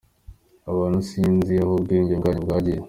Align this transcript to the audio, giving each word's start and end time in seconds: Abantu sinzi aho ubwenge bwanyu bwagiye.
Abantu 0.71 0.99
sinzi 1.09 1.53
aho 1.63 1.71
ubwenge 1.79 2.13
bwanyu 2.19 2.41
bwagiye. 2.45 2.79